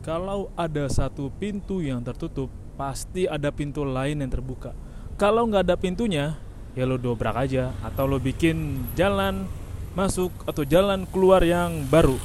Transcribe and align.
Kalau 0.00 0.48
ada 0.56 0.88
satu 0.88 1.28
pintu 1.28 1.84
yang 1.84 2.00
tertutup, 2.00 2.48
pasti 2.80 3.28
ada 3.28 3.52
pintu 3.52 3.84
lain 3.84 4.24
yang 4.24 4.32
terbuka. 4.32 4.72
Kalau 5.20 5.44
nggak 5.44 5.68
ada 5.68 5.76
pintunya, 5.76 6.40
ya 6.72 6.88
lo 6.88 6.96
dobrak 6.96 7.36
aja 7.36 7.76
atau 7.84 8.08
lo 8.08 8.16
bikin 8.16 8.88
jalan 8.96 9.44
masuk 9.92 10.32
atau 10.48 10.64
jalan 10.64 11.04
keluar 11.04 11.44
yang 11.44 11.84
baru. 11.92 12.16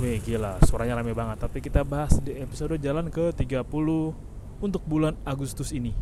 Wih 0.00 0.16
gila, 0.24 0.56
suaranya 0.64 1.04
rame 1.04 1.12
banget. 1.12 1.44
Tapi 1.44 1.60
kita 1.60 1.84
bahas 1.84 2.16
di 2.24 2.32
episode 2.40 2.80
jalan 2.80 3.12
ke 3.12 3.36
30 3.36 3.68
untuk 4.64 4.80
bulan 4.88 5.12
Agustus 5.28 5.76
ini. 5.76 5.92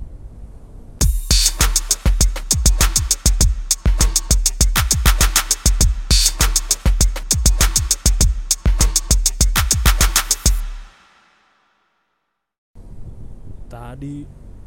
Tadi 13.66 14.26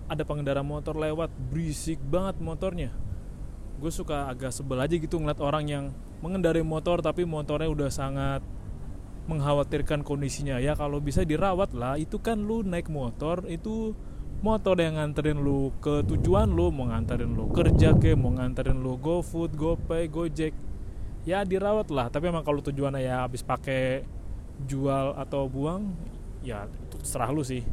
ada 0.09 0.23
pengendara 0.25 0.65
motor 0.65 0.97
lewat, 0.97 1.29
berisik 1.53 2.01
banget 2.01 2.41
motornya. 2.41 2.91
Gue 3.79 3.93
suka 3.93 4.27
agak 4.27 4.51
sebel 4.51 4.81
aja 4.81 4.91
gitu 4.91 5.21
ngeliat 5.21 5.39
orang 5.39 5.65
yang 5.69 5.85
mengendarai 6.19 6.65
motor 6.65 6.99
tapi 6.99 7.23
motornya 7.23 7.71
udah 7.71 7.89
sangat 7.93 8.41
mengkhawatirkan 9.29 10.01
kondisinya. 10.01 10.57
Ya 10.57 10.73
kalau 10.73 10.99
bisa 10.99 11.23
dirawat 11.23 11.71
lah 11.77 11.95
itu 11.95 12.17
kan 12.19 12.41
lu 12.41 12.65
naik 12.65 12.89
motor 12.89 13.45
itu 13.47 13.93
motor 14.41 14.75
yang 14.81 14.97
nganterin 14.97 15.39
lu 15.39 15.75
ke 15.83 16.01
tujuan 16.07 16.49
lu 16.49 16.71
mau 16.71 16.87
nganterin 16.89 17.31
lu 17.35 17.51
kerja 17.51 17.93
ke 17.95 18.17
mau 18.17 18.33
nganterin 18.33 18.79
lu 18.81 18.97
GoFood, 18.97 19.53
GoPay, 19.53 20.09
Gojek. 20.09 20.53
Ya 21.23 21.45
dirawat 21.45 21.93
lah 21.93 22.09
tapi 22.09 22.33
emang 22.33 22.41
kalau 22.43 22.59
tujuannya 22.59 23.05
ya 23.05 23.23
habis 23.23 23.45
pakai 23.45 24.03
jual 24.65 25.15
atau 25.15 25.47
buang 25.47 25.93
ya 26.43 26.67
itu 26.67 26.97
serah 27.03 27.31
lu 27.31 27.45
sih 27.45 27.63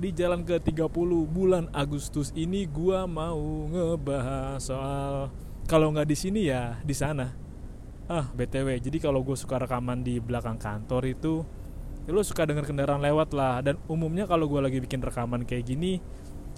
di 0.00 0.16
jalan 0.16 0.48
ke 0.48 0.56
30 0.56 0.88
bulan 1.28 1.68
Agustus 1.76 2.32
ini 2.32 2.64
gua 2.64 3.04
mau 3.04 3.68
ngebahas 3.68 4.56
soal 4.56 5.28
kalau 5.68 5.92
nggak 5.92 6.08
di 6.08 6.16
sini 6.16 6.40
ya 6.48 6.80
di 6.80 6.96
sana. 6.96 7.28
Ah, 8.10 8.26
BTW. 8.32 8.80
Jadi 8.82 8.98
kalau 8.98 9.22
gue 9.22 9.38
suka 9.38 9.60
rekaman 9.60 10.02
di 10.02 10.18
belakang 10.18 10.58
kantor 10.58 11.06
itu 11.06 11.46
ya 12.08 12.16
lo 12.16 12.24
suka 12.24 12.48
denger 12.48 12.64
kendaraan 12.66 12.98
lewat 13.04 13.30
lah 13.36 13.60
dan 13.60 13.76
umumnya 13.86 14.24
kalau 14.24 14.48
gue 14.48 14.58
lagi 14.58 14.78
bikin 14.80 14.98
rekaman 14.98 15.44
kayak 15.44 15.68
gini 15.68 16.00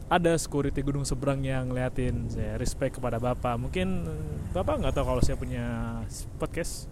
ada 0.06 0.32
security 0.38 0.80
gunung 0.80 1.04
seberang 1.04 1.42
yang 1.42 1.68
ngeliatin 1.68 2.30
saya 2.30 2.56
respect 2.56 2.96
kepada 2.96 3.20
bapak 3.20 3.58
mungkin 3.58 4.06
bapak 4.54 4.80
nggak 4.80 4.94
tahu 4.94 5.04
kalau 5.12 5.20
saya 5.20 5.36
punya 5.36 5.64
podcast 6.38 6.86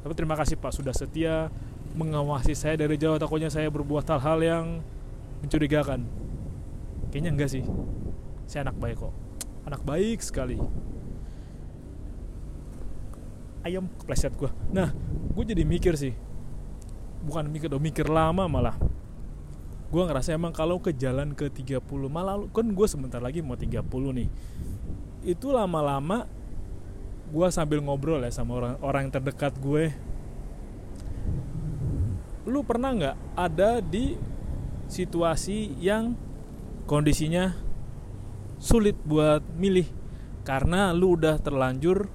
tapi 0.00 0.12
terima 0.16 0.38
kasih 0.38 0.56
pak 0.56 0.72
sudah 0.72 0.94
setia 0.94 1.50
mengawasi 1.92 2.56
saya 2.56 2.78
dari 2.78 2.96
jauh 2.96 3.18
takutnya 3.18 3.50
saya 3.50 3.68
berbuat 3.68 4.06
hal-hal 4.06 4.38
yang 4.40 4.64
mencurigakan. 5.42 6.06
Kayaknya 7.10 7.30
enggak 7.34 7.50
sih. 7.50 7.64
Saya 8.46 8.70
anak 8.70 8.76
baik 8.78 9.00
kok. 9.00 9.14
Anak 9.64 9.80
baik 9.82 10.20
sekali. 10.20 10.60
Ayam 13.64 13.88
kepleset 13.96 14.36
gue 14.36 14.52
nah 14.76 14.92
gue 15.32 15.44
jadi 15.48 15.64
mikir 15.64 15.96
sih. 15.96 16.12
Bukan 17.24 17.48
mikir 17.48 17.72
dong 17.72 17.80
mikir 17.80 18.04
lama 18.04 18.44
malah. 18.44 18.76
Gue 19.88 20.04
ngerasa 20.04 20.36
emang 20.36 20.52
kalau 20.52 20.76
ke 20.84 20.92
jalan 20.92 21.32
ke 21.32 21.48
30 21.48 21.80
malah 22.12 22.44
kan 22.52 22.66
gue 22.68 22.86
sebentar 22.86 23.24
lagi 23.24 23.40
mau 23.40 23.56
30 23.56 23.80
nih. 23.88 24.28
Itu 25.24 25.56
lama-lama 25.56 26.28
gue 27.32 27.48
sambil 27.48 27.80
ngobrol 27.80 28.20
ya 28.20 28.28
sama 28.28 28.52
orang 28.52 28.74
orang 28.84 29.04
terdekat 29.08 29.56
gue. 29.56 29.96
Lu 32.44 32.60
pernah 32.68 32.92
nggak 32.92 33.16
ada 33.32 33.80
di 33.80 34.33
situasi 34.88 35.76
yang 35.80 36.16
kondisinya 36.84 37.56
sulit 38.60 38.96
buat 39.04 39.44
milih. 39.56 39.88
Karena 40.44 40.92
lu 40.92 41.16
udah 41.16 41.40
terlanjur 41.40 42.08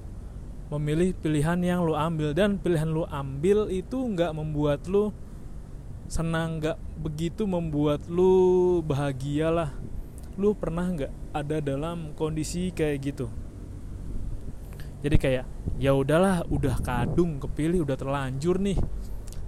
memilih 0.70 1.14
pilihan 1.18 1.58
yang 1.62 1.82
lu 1.82 1.98
ambil. 1.98 2.30
Dan 2.30 2.62
pilihan 2.62 2.90
lu 2.90 3.06
ambil 3.10 3.70
itu 3.70 3.98
nggak 3.98 4.34
membuat 4.34 4.86
lu 4.86 5.10
senang 6.10 6.58
nggak 6.58 6.78
begitu 6.98 7.46
membuat 7.46 8.06
lu 8.06 8.78
bahagia 8.82 9.50
lah. 9.50 9.70
Lu 10.38 10.54
pernah 10.54 10.86
nggak 10.86 11.12
ada 11.34 11.58
dalam 11.58 12.14
kondisi 12.14 12.70
kayak 12.70 12.98
gitu? 13.02 13.26
Jadi 15.00 15.16
kayak 15.16 15.46
ya 15.80 15.96
udahlah 15.96 16.44
udah 16.52 16.76
kadung 16.84 17.40
kepilih 17.40 17.88
udah 17.88 17.96
terlanjur 17.96 18.60
nih 18.60 18.76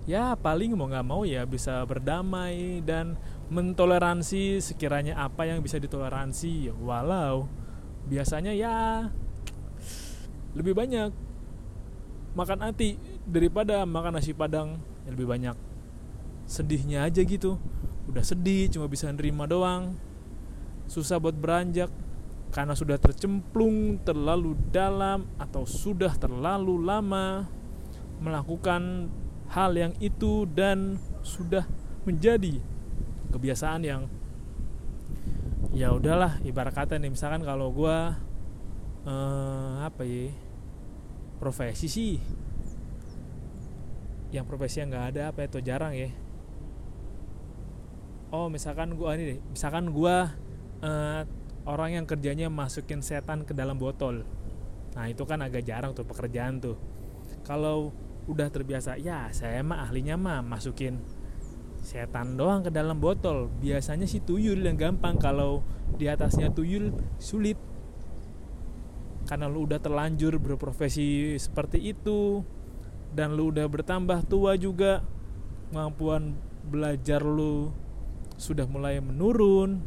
ya 0.09 0.35
paling 0.35 0.75
mau 0.75 0.91
nggak 0.91 1.07
mau 1.07 1.23
ya 1.23 1.47
bisa 1.47 1.83
berdamai 1.87 2.83
dan 2.83 3.15
mentoleransi 3.53 4.59
sekiranya 4.59 5.21
apa 5.23 5.47
yang 5.47 5.63
bisa 5.63 5.79
ditoleransi 5.79 6.75
walau 6.83 7.47
biasanya 8.11 8.51
ya 8.51 9.07
lebih 10.53 10.75
banyak 10.75 11.15
makan 12.33 12.61
ati 12.65 12.97
daripada 13.29 13.85
makan 13.85 14.19
nasi 14.19 14.33
padang 14.33 14.81
yang 15.05 15.13
lebih 15.17 15.29
banyak 15.29 15.57
sedihnya 16.49 17.07
aja 17.07 17.23
gitu. 17.23 17.57
Udah 18.11 18.25
sedih 18.25 18.69
cuma 18.73 18.91
bisa 18.91 19.09
nerima 19.13 19.47
doang. 19.47 19.95
Susah 20.91 21.17
buat 21.17 21.37
beranjak 21.37 21.89
karena 22.53 22.77
sudah 22.77 23.01
tercemplung 23.01 23.97
terlalu 24.05 24.59
dalam 24.69 25.25
atau 25.41 25.65
sudah 25.65 26.13
terlalu 26.21 26.85
lama 26.85 27.49
melakukan 28.21 29.09
hal 29.53 29.73
yang 29.77 29.93
itu 30.01 30.49
dan 30.49 30.97
sudah 31.21 31.69
menjadi 32.09 32.59
kebiasaan 33.31 33.85
yang 33.85 34.09
ya 35.73 35.93
udahlah 35.93 36.41
ibarat 36.45 36.73
kata 36.73 37.01
nih 37.01 37.13
misalkan 37.13 37.45
kalau 37.45 37.73
gue 37.73 37.97
eh, 39.09 39.75
apa 39.85 40.03
ya 40.05 40.33
profesi 41.43 41.87
sih 41.89 42.17
yang 44.33 44.49
profesi 44.49 44.81
yang 44.81 44.89
nggak 44.89 45.07
ada 45.13 45.23
apa 45.29 45.45
itu 45.45 45.61
jarang 45.61 45.93
ya. 45.93 46.09
Oh 48.33 48.49
misalkan 48.49 48.97
gua 48.97 49.13
ini 49.13 49.37
deh 49.37 49.39
misalkan 49.53 49.93
gua 49.93 50.33
eh, 50.81 51.23
orang 51.69 52.01
yang 52.01 52.05
kerjanya 52.09 52.49
masukin 52.49 53.05
setan 53.05 53.45
ke 53.45 53.53
dalam 53.53 53.77
botol. 53.77 54.25
Nah 54.97 55.05
itu 55.05 55.23
kan 55.29 55.45
agak 55.45 55.69
jarang 55.69 55.93
tuh 55.93 56.09
pekerjaan 56.09 56.65
tuh. 56.65 56.81
Kalau 57.45 57.93
udah 58.27 58.49
terbiasa. 58.51 58.99
Ya 59.01 59.31
saya 59.35 59.63
mah 59.65 59.87
ahlinya 59.87 60.15
mah 60.15 60.41
masukin 60.45 61.03
setan 61.83 62.39
doang 62.39 62.63
ke 62.63 62.71
dalam 62.71 63.03
botol. 63.03 63.51
Biasanya 63.59 64.07
sih 64.07 64.23
tuyul 64.23 64.63
yang 64.63 64.79
gampang. 64.79 65.19
Kalau 65.19 65.67
di 65.99 66.07
atasnya 66.07 66.55
tuyul 66.55 66.95
sulit. 67.19 67.59
Karena 69.27 69.47
lu 69.47 69.67
udah 69.67 69.79
terlanjur 69.79 70.39
berprofesi 70.39 71.35
seperti 71.39 71.83
itu. 71.83 72.43
Dan 73.13 73.37
lu 73.37 73.53
udah 73.53 73.67
bertambah 73.69 74.25
tua 74.25 74.57
juga 74.57 75.05
kemampuan 75.69 76.33
belajar 76.65 77.21
lu 77.21 77.75
sudah 78.39 78.65
mulai 78.65 79.03
menurun. 79.03 79.83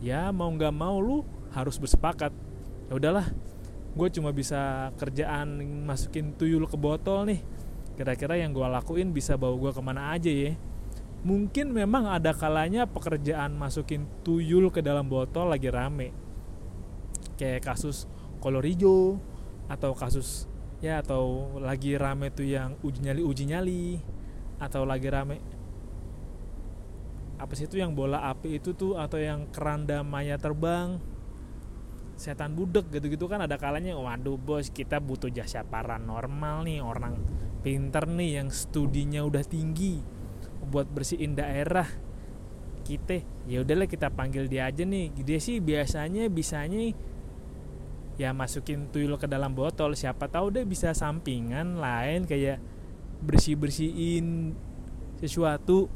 Ya 0.00 0.28
mau 0.32 0.48
nggak 0.50 0.74
mau 0.74 0.98
lu 0.98 1.22
harus 1.52 1.76
bersepakat. 1.80 2.32
Ya 2.90 2.94
udahlah 2.96 3.26
gue 3.96 4.08
cuma 4.12 4.28
bisa 4.28 4.92
kerjaan 5.00 5.56
masukin 5.88 6.36
tuyul 6.36 6.68
ke 6.68 6.76
botol 6.76 7.24
nih 7.24 7.40
kira-kira 7.96 8.36
yang 8.36 8.52
gue 8.52 8.62
lakuin 8.62 9.10
bisa 9.10 9.34
bawa 9.40 9.56
gue 9.56 9.72
ke 9.72 9.82
mana 9.82 10.12
aja 10.12 10.28
ya? 10.28 10.52
Mungkin 11.26 11.74
memang 11.74 12.06
ada 12.06 12.30
kalanya 12.36 12.86
pekerjaan 12.86 13.56
masukin 13.56 14.06
tuyul 14.22 14.70
ke 14.70 14.84
dalam 14.84 15.08
botol 15.08 15.50
lagi 15.50 15.72
rame. 15.72 16.12
Kayak 17.40 17.72
kasus 17.74 18.06
kolor 18.38 18.62
atau 19.66 19.92
kasus 19.98 20.46
ya 20.78 21.02
atau 21.02 21.56
lagi 21.58 21.96
rame 21.98 22.30
tuh 22.30 22.46
yang 22.46 22.78
uji 22.84 23.00
nyali 23.02 23.22
uji 23.24 23.44
nyali 23.48 23.98
atau 24.62 24.86
lagi 24.86 25.08
rame 25.10 25.42
apa 27.36 27.52
sih 27.52 27.68
itu 27.68 27.76
yang 27.76 27.92
bola 27.92 28.24
api 28.32 28.60
itu 28.60 28.72
tuh 28.72 28.96
atau 28.96 29.20
yang 29.20 29.48
keranda 29.52 30.00
maya 30.00 30.40
terbang 30.40 30.96
setan 32.16 32.56
budek 32.56 32.88
gitu-gitu 32.88 33.28
kan 33.28 33.44
ada 33.44 33.60
kalanya. 33.60 33.92
Waduh 33.92 34.40
bos 34.40 34.72
kita 34.72 34.98
butuh 35.04 35.28
jasa 35.28 35.62
paranormal 35.68 36.64
nih 36.64 36.80
orang 36.80 37.20
pinter 37.60 38.04
nih 38.06 38.42
yang 38.42 38.48
studinya 38.52 39.24
udah 39.24 39.44
tinggi 39.44 40.00
buat 40.66 40.88
bersihin 40.90 41.38
daerah. 41.38 41.86
Kita 42.86 43.18
ya 43.50 43.66
udahlah 43.66 43.90
kita 43.90 44.10
panggil 44.14 44.46
dia 44.46 44.70
aja 44.70 44.86
nih. 44.86 45.10
Dia 45.22 45.38
sih 45.42 45.58
biasanya 45.58 46.30
bisanya 46.30 46.94
ya 48.16 48.30
masukin 48.32 48.88
tuyul 48.94 49.18
ke 49.18 49.26
dalam 49.26 49.52
botol. 49.52 49.98
Siapa 49.98 50.30
tahu 50.30 50.54
deh 50.54 50.64
bisa 50.64 50.94
sampingan 50.94 51.82
lain 51.82 52.24
kayak 52.24 52.62
bersih 53.22 53.58
bersihin 53.58 54.54
sesuatu. 55.18 55.90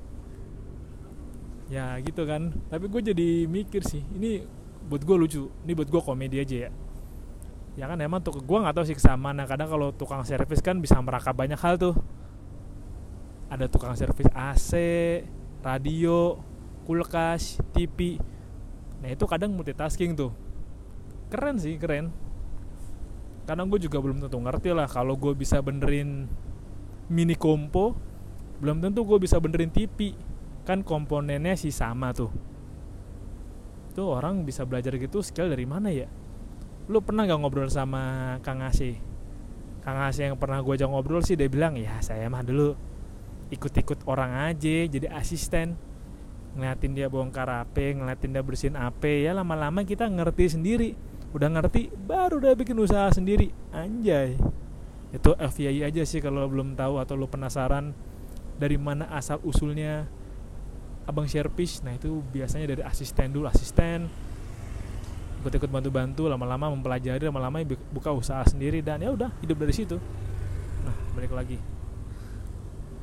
Ya 1.70 1.94
gitu 2.02 2.26
kan. 2.26 2.58
Tapi 2.66 2.90
gue 2.90 3.14
jadi 3.14 3.28
mikir 3.46 3.86
sih 3.86 4.02
ini 4.18 4.42
buat 4.90 5.06
gue 5.06 5.16
lucu. 5.16 5.46
Ini 5.62 5.72
buat 5.78 5.86
gue 5.86 6.02
komedi 6.02 6.42
aja 6.42 6.68
ya 6.68 6.89
ya 7.78 7.86
kan 7.86 7.98
emang 8.02 8.18
tuh 8.18 8.38
gue 8.42 8.58
nggak 8.58 8.74
tahu 8.74 8.84
sih 8.86 8.96
kesamaan. 8.96 9.38
Kadang 9.46 9.68
kalau 9.70 9.94
tukang 9.94 10.22
servis 10.26 10.58
kan 10.62 10.78
bisa 10.78 10.98
merakap 10.98 11.34
banyak 11.36 11.58
hal 11.58 11.78
tuh. 11.78 11.94
Ada 13.50 13.66
tukang 13.66 13.94
servis 13.98 14.30
AC 14.30 14.72
radio 15.60 16.38
kulkas 16.88 17.60
TV 17.76 18.16
nah 19.00 19.08
itu 19.08 19.24
kadang 19.24 19.56
multitasking 19.56 20.12
tuh. 20.12 20.32
Keren 21.32 21.56
sih 21.56 21.80
keren. 21.80 22.12
Karena 23.48 23.64
gue 23.64 23.80
juga 23.80 23.98
belum 23.98 24.20
tentu 24.20 24.38
ngerti 24.38 24.70
lah 24.76 24.86
kalau 24.86 25.16
gue 25.16 25.32
bisa 25.32 25.58
benerin 25.64 26.28
mini 27.10 27.34
kompo 27.34 27.98
belum 28.60 28.78
tentu 28.84 29.02
gue 29.08 29.18
bisa 29.18 29.40
benerin 29.40 29.72
TV 29.72 30.12
kan 30.68 30.84
komponennya 30.84 31.56
sih 31.56 31.72
sama 31.72 32.12
tuh. 32.12 32.30
Tuh 33.96 34.06
orang 34.06 34.44
bisa 34.44 34.68
belajar 34.68 34.94
gitu 35.00 35.24
skill 35.24 35.48
dari 35.50 35.64
mana 35.64 35.88
ya 35.90 36.19
lu 36.90 36.98
pernah 37.06 37.22
gak 37.22 37.38
ngobrol 37.38 37.70
sama 37.70 38.34
Kang 38.42 38.66
Asih? 38.66 38.98
Kang 39.86 40.02
Asih 40.02 40.34
yang 40.34 40.36
pernah 40.36 40.58
gue 40.58 40.74
ajak 40.74 40.90
ngobrol 40.90 41.22
sih 41.22 41.38
dia 41.38 41.46
bilang 41.46 41.78
ya 41.78 42.02
saya 42.02 42.26
mah 42.26 42.42
dulu 42.42 42.74
ikut-ikut 43.54 44.02
orang 44.10 44.50
aja 44.50 44.90
jadi 44.90 45.06
asisten. 45.14 45.78
Ngeliatin 46.58 46.98
dia 46.98 47.06
bongkar 47.06 47.46
AP 47.46 47.94
ngeliatin 47.94 48.34
dia 48.34 48.42
bersihin 48.42 48.74
AP 48.74 49.06
ya 49.22 49.30
lama-lama 49.38 49.86
kita 49.86 50.10
ngerti 50.10 50.50
sendiri. 50.50 50.90
Udah 51.30 51.46
ngerti 51.46 51.94
baru 51.94 52.42
udah 52.42 52.58
bikin 52.58 52.74
usaha 52.74 53.06
sendiri. 53.14 53.54
Anjay. 53.70 54.34
Itu 55.14 55.38
FYI 55.38 55.86
aja 55.86 56.02
sih 56.02 56.18
kalau 56.18 56.50
belum 56.50 56.74
tahu 56.74 56.98
atau 56.98 57.14
lo 57.14 57.30
penasaran 57.30 57.94
dari 58.58 58.74
mana 58.74 59.06
asal 59.14 59.38
usulnya 59.46 60.10
abang 61.06 61.30
Sherpish. 61.30 61.86
Nah 61.86 61.94
itu 61.94 62.18
biasanya 62.34 62.74
dari 62.74 62.82
asisten 62.82 63.30
dulu 63.30 63.46
asisten 63.46 64.29
ikut-ikut 65.40 65.72
bantu-bantu 65.72 66.28
lama-lama 66.28 66.68
mempelajari 66.68 67.24
lama-lama 67.24 67.64
buka 67.90 68.12
usaha 68.12 68.44
sendiri 68.44 68.84
dan 68.84 69.00
ya 69.00 69.10
udah 69.10 69.32
hidup 69.40 69.56
dari 69.64 69.72
situ. 69.72 69.96
Nah 70.84 70.96
balik 71.16 71.32
lagi. 71.32 71.56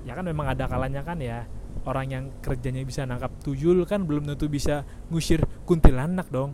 Ya 0.06 0.14
kan 0.14 0.24
memang 0.24 0.48
ada 0.48 0.70
kalanya 0.70 1.02
kan 1.02 1.18
ya 1.20 1.50
orang 1.84 2.08
yang 2.08 2.24
kerjanya 2.40 2.86
bisa 2.86 3.04
nangkap 3.04 3.34
tuyul 3.42 3.84
kan 3.90 4.06
belum 4.06 4.30
tentu 4.30 4.48
bisa 4.48 4.86
ngusir 5.10 5.42
kuntilanak 5.66 6.30
dong. 6.30 6.54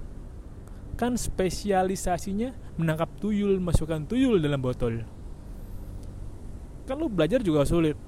Kan 0.95 1.19
spesialisasinya 1.19 2.79
menangkap 2.79 3.11
tuyul 3.19 3.59
masukkan 3.59 4.07
tuyul 4.07 4.39
dalam 4.39 4.63
botol. 4.63 5.03
Kan 6.87 6.95
lu 6.95 7.11
belajar 7.11 7.43
juga 7.43 7.67
sulit. 7.67 7.99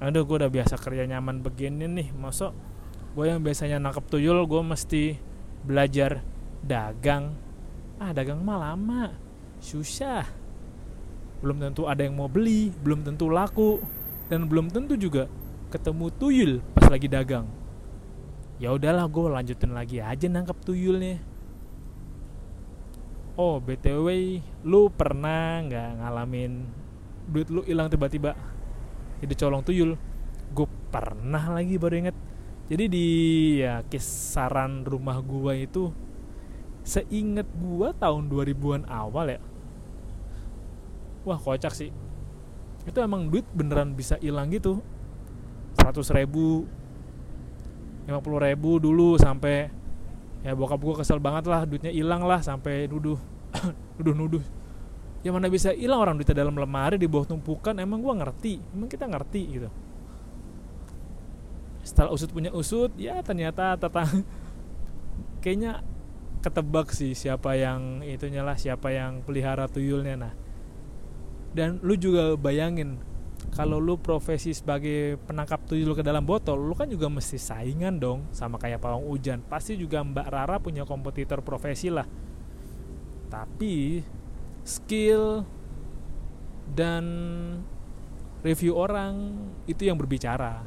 Aduh 0.00 0.24
gue 0.24 0.36
udah 0.40 0.50
biasa 0.50 0.80
kerja 0.80 1.04
nyaman 1.04 1.44
begini 1.44 1.84
nih 1.84 2.08
masuk 2.16 2.56
gue 3.10 3.26
yang 3.26 3.42
biasanya 3.42 3.82
nangkap 3.82 4.06
tuyul 4.06 4.46
gue 4.46 4.62
mesti 4.62 5.18
belajar 5.66 6.24
dagang. 6.64 7.36
Ah 8.00 8.12
dagang 8.12 8.40
mah 8.40 8.72
lama. 8.72 9.12
Susah. 9.60 10.24
Belum 11.40 11.56
tentu 11.60 11.88
ada 11.88 12.04
yang 12.04 12.16
mau 12.16 12.28
beli 12.28 12.68
belum 12.84 13.04
tentu 13.04 13.32
laku 13.32 13.80
dan 14.28 14.44
belum 14.44 14.68
tentu 14.68 14.96
juga 14.96 15.24
ketemu 15.72 16.06
tuyul 16.16 16.52
pas 16.76 16.88
lagi 16.92 17.08
dagang. 17.08 17.48
Ya 18.60 18.76
udahlah 18.76 19.08
gue 19.08 19.24
lanjutin 19.24 19.72
lagi 19.72 20.04
aja 20.04 20.28
nangkap 20.28 20.60
tuyulnya. 20.60 21.16
Oh 23.40 23.56
btw 23.56 24.36
lu 24.68 24.92
pernah 24.92 25.64
nggak 25.64 25.88
ngalamin 26.04 26.52
duit 27.24 27.48
lu 27.48 27.64
hilang 27.64 27.88
tiba-tiba? 27.88 28.36
Jadi 29.24 29.34
colong 29.36 29.64
tuyul. 29.64 29.96
Gue 30.52 30.68
pernah 30.92 31.56
lagi 31.56 31.80
baru 31.80 32.04
inget 32.04 32.16
jadi 32.70 32.86
di 32.86 33.06
ya 33.58 33.82
kisaran 33.82 34.86
rumah 34.86 35.18
gua 35.26 35.58
itu 35.58 35.90
seinget 36.82 37.46
gua 37.60 37.92
tahun 37.96 38.28
2000-an 38.32 38.88
awal 38.88 39.36
ya. 39.36 39.40
Wah 41.24 41.36
kocak 41.36 41.72
sih. 41.76 41.92
Itu 42.88 42.98
emang 43.04 43.28
duit 43.28 43.44
beneran 43.52 43.92
bisa 43.92 44.16
hilang 44.20 44.48
gitu. 44.52 44.80
seratus 45.70 46.10
ribu 46.10 46.66
lima 48.04 48.18
puluh 48.18 48.42
ribu 48.42 48.82
dulu 48.82 49.14
sampai 49.14 49.70
ya 50.42 50.50
bokap 50.56 50.82
gue 50.82 50.94
kesel 50.98 51.22
banget 51.22 51.46
lah 51.46 51.62
duitnya 51.62 51.94
hilang 51.94 52.26
lah 52.26 52.42
sampai 52.42 52.90
nuduh 52.90 53.20
nuduh 54.00 54.14
nuduh. 54.16 54.44
Yang 55.20 55.34
mana 55.36 55.46
bisa 55.52 55.70
hilang 55.76 56.00
orang 56.00 56.16
duitnya 56.16 56.42
dalam 56.42 56.56
lemari 56.56 56.96
di 56.96 57.04
bawah 57.04 57.28
tumpukan 57.28 57.76
emang 57.76 58.00
gue 58.00 58.14
ngerti 58.16 58.54
emang 58.72 58.88
kita 58.88 59.04
ngerti 59.06 59.42
gitu. 59.60 59.68
Setelah 61.84 62.10
usut 62.12 62.32
punya 62.32 62.50
usut 62.50 62.90
ya 62.96 63.20
ternyata 63.20 63.76
tetang 63.76 64.24
kayaknya 65.44 65.84
ketebak 66.40 66.88
sih 66.96 67.12
siapa 67.12 67.52
yang 67.56 68.00
itunya 68.00 68.40
lah 68.40 68.56
siapa 68.56 68.88
yang 68.90 69.20
pelihara 69.20 69.68
tuyulnya. 69.68 70.16
Nah 70.16 70.32
dan 71.52 71.82
lu 71.82 71.98
juga 71.98 72.38
bayangin 72.38 73.02
kalau 73.50 73.82
lu 73.82 73.98
profesi 73.98 74.54
sebagai 74.54 75.18
penangkap 75.26 75.58
tuyul 75.66 75.92
ke 75.98 76.06
dalam 76.06 76.22
botol 76.22 76.60
lu 76.60 76.72
kan 76.72 76.86
juga 76.86 77.10
mesti 77.10 77.36
saingan 77.36 77.98
dong 78.00 78.24
sama 78.32 78.56
kayak 78.56 78.80
pawang 78.80 79.04
hujan. 79.10 79.44
Pasti 79.44 79.76
juga 79.76 80.00
Mbak 80.00 80.28
Rara 80.30 80.56
punya 80.62 80.88
kompetitor 80.88 81.44
profesi 81.44 81.92
lah. 81.92 82.06
Tapi 83.30 84.02
skill 84.62 85.44
dan 86.70 87.04
review 88.40 88.78
orang 88.78 89.36
itu 89.66 89.84
yang 89.84 89.98
berbicara. 89.98 90.62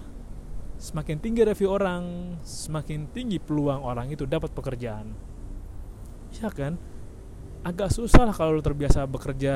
Semakin 0.76 1.18
tinggi 1.24 1.48
review 1.48 1.72
orang 1.72 2.36
semakin 2.44 3.08
tinggi 3.16 3.40
peluang 3.40 3.88
orang 3.88 4.12
itu 4.12 4.28
dapat 4.28 4.52
pekerjaan 4.52 5.33
ya 6.42 6.50
kan? 6.50 6.78
Agak 7.64 7.96
susah 7.96 8.28
lah 8.28 8.36
kalau 8.36 8.60
lu 8.60 8.64
terbiasa 8.64 9.08
bekerja 9.08 9.56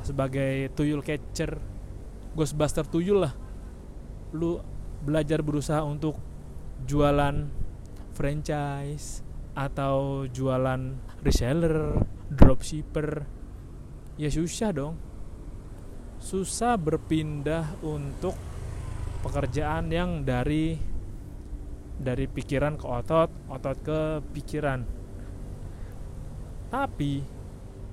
sebagai 0.00 0.72
tuyul 0.72 1.04
catcher 1.04 1.60
Ghostbuster 2.32 2.88
7 2.88 3.12
lah. 3.12 3.32
Lu 4.32 4.56
belajar 5.04 5.44
berusaha 5.44 5.84
untuk 5.84 6.16
jualan 6.88 7.50
franchise 8.16 9.20
atau 9.52 10.24
jualan 10.24 10.96
reseller, 11.20 12.00
dropshipper 12.32 13.28
ya 14.16 14.32
susah 14.32 14.70
dong. 14.72 14.94
Susah 16.22 16.78
berpindah 16.80 17.82
untuk 17.84 18.32
pekerjaan 19.20 19.92
yang 19.92 20.24
dari 20.24 20.78
dari 22.02 22.26
pikiran 22.26 22.80
ke 22.80 22.86
otot, 22.88 23.30
otot 23.52 23.76
ke 23.84 24.00
pikiran. 24.32 25.01
Tapi 26.72 27.20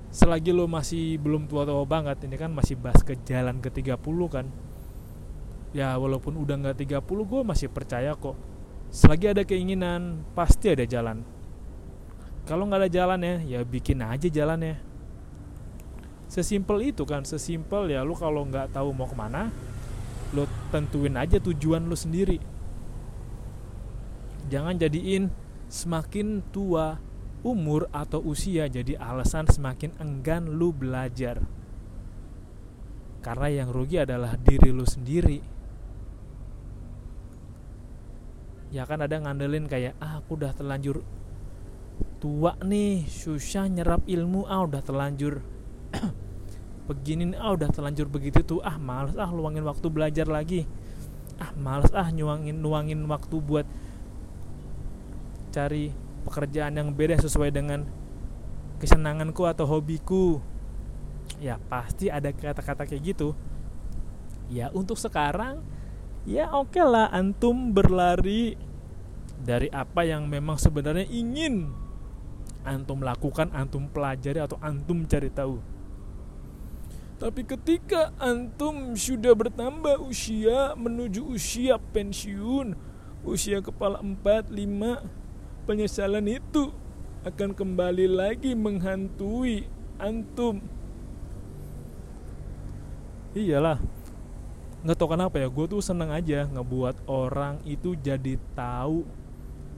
selagi 0.08 0.56
lo 0.56 0.64
masih 0.64 1.20
belum 1.20 1.44
tua-tua 1.44 1.84
banget 1.84 2.24
ini 2.24 2.40
kan 2.40 2.48
masih 2.48 2.80
bahas 2.80 3.04
ke 3.04 3.12
jalan 3.28 3.60
ke 3.60 3.68
30 3.68 4.00
kan. 4.32 4.48
Ya 5.76 5.94
walaupun 6.00 6.40
udah 6.40 6.56
nggak 6.56 6.88
30 6.88 7.04
gue 7.04 7.40
masih 7.44 7.68
percaya 7.68 8.16
kok. 8.16 8.34
Selagi 8.88 9.36
ada 9.36 9.44
keinginan 9.44 10.24
pasti 10.32 10.72
ada 10.72 10.88
jalan. 10.88 11.20
Kalau 12.48 12.64
nggak 12.64 12.88
ada 12.88 12.90
jalan 12.90 13.20
ya 13.20 13.36
ya 13.44 13.60
bikin 13.62 14.00
aja 14.00 14.26
jalan 14.26 14.64
ya 14.64 14.76
sesimpel 16.30 16.94
itu 16.94 17.02
kan 17.02 17.26
sesimpel 17.26 17.90
ya 17.90 18.06
lo 18.06 18.14
kalau 18.14 18.46
nggak 18.46 18.70
tahu 18.70 18.94
mau 18.94 19.10
ke 19.10 19.18
mana 19.18 19.50
lo 20.30 20.46
tentuin 20.70 21.18
aja 21.18 21.42
tujuan 21.42 21.90
lo 21.90 21.98
sendiri. 21.98 22.38
Jangan 24.46 24.78
jadiin 24.78 25.26
semakin 25.66 26.42
tua 26.54 27.02
umur 27.40 27.88
atau 27.92 28.20
usia 28.20 28.68
jadi 28.68 29.00
alasan 29.00 29.48
semakin 29.48 29.96
enggan 29.96 30.48
lu 30.48 30.72
belajar. 30.76 31.40
Karena 33.20 33.48
yang 33.52 33.68
rugi 33.68 34.00
adalah 34.00 34.36
diri 34.40 34.72
lu 34.72 34.84
sendiri. 34.84 35.40
Ya 38.70 38.86
kan 38.86 39.02
ada 39.02 39.18
ngandelin 39.18 39.66
kayak 39.66 39.98
ah 39.98 40.22
aku 40.22 40.38
udah 40.38 40.54
terlanjur 40.54 41.02
tua 42.22 42.54
nih, 42.62 43.08
susah 43.08 43.66
nyerap 43.66 44.04
ilmu, 44.06 44.46
ah 44.46 44.62
udah 44.62 44.80
terlanjur 44.84 45.40
begini 46.88 47.34
ah 47.34 47.56
udah 47.56 47.68
terlanjur 47.72 48.06
begitu 48.06 48.44
tuh, 48.46 48.60
ah 48.62 48.78
males 48.78 49.16
ah 49.18 49.28
luangin 49.32 49.66
waktu 49.66 49.86
belajar 49.90 50.28
lagi. 50.30 50.64
Ah 51.40 51.52
males 51.56 51.90
ah 51.96 52.08
nyuangin 52.12 52.60
nuangin 52.60 53.00
waktu 53.08 53.36
buat 53.40 53.66
cari 55.50 55.90
pekerjaan 56.24 56.76
yang 56.76 56.88
beda 56.92 57.16
sesuai 57.20 57.50
dengan 57.52 57.86
kesenanganku 58.80 59.44
atau 59.44 59.68
hobiku 59.68 60.40
ya 61.38 61.60
pasti 61.68 62.08
ada 62.08 62.32
kata-kata 62.32 62.88
kayak 62.88 63.14
gitu 63.14 63.36
ya 64.50 64.72
untuk 64.74 64.96
sekarang 64.96 65.62
ya 66.24 66.52
oke 66.52 66.74
okay 66.74 66.84
lah 66.84 67.08
antum 67.12 67.72
berlari 67.72 68.56
dari 69.40 69.72
apa 69.72 70.04
yang 70.04 70.28
memang 70.28 70.60
sebenarnya 70.60 71.08
ingin 71.08 71.72
antum 72.64 73.00
lakukan, 73.00 73.48
antum 73.56 73.88
pelajari 73.88 74.40
atau 74.40 74.60
antum 74.60 75.08
cari 75.08 75.32
tahu. 75.32 75.56
Tapi 77.20 77.44
ketika 77.44 78.16
antum 78.16 78.96
sudah 78.96 79.36
bertambah 79.36 80.00
usia 80.08 80.72
menuju 80.72 81.20
usia 81.36 81.76
pensiun, 81.76 82.72
usia 83.28 83.60
kepala 83.60 84.00
4, 84.00 84.48
5, 84.48 85.19
penyesalan 85.70 86.26
itu 86.26 86.74
akan 87.22 87.54
kembali 87.54 88.10
lagi 88.10 88.58
menghantui 88.58 89.70
antum. 90.02 90.58
Iyalah, 93.38 93.78
nggak 94.82 94.96
tau 94.98 95.14
kenapa 95.14 95.38
ya 95.38 95.46
gue 95.46 95.66
tuh 95.70 95.78
seneng 95.78 96.10
aja 96.10 96.50
ngebuat 96.50 97.06
orang 97.06 97.62
itu 97.62 97.94
jadi 97.94 98.34
tahu 98.58 99.06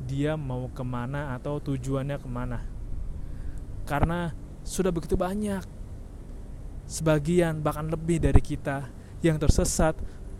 dia 0.08 0.32
mau 0.32 0.72
ke 0.72 0.80
mana 0.80 1.36
atau 1.36 1.60
tujuannya 1.60 2.16
ke 2.16 2.28
mana 2.30 2.64
karena 3.84 4.32
sudah 4.64 4.88
begitu 4.88 5.14
banyak 5.18 5.62
sebagian 6.88 7.60
bahkan 7.60 7.86
lebih 7.90 8.22
dari 8.22 8.40
kita 8.40 8.88
yang 9.20 9.36
tersesat 9.36 9.98